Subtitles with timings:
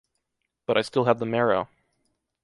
[0.65, 1.67] but I still have the marrow.